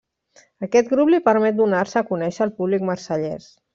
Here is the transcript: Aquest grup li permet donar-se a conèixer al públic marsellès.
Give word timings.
Aquest 0.67 0.87
grup 0.93 1.11
li 1.15 1.19
permet 1.27 1.59
donar-se 1.59 1.99
a 2.03 2.07
conèixer 2.11 2.45
al 2.47 2.55
públic 2.63 2.87
marsellès. 2.93 3.47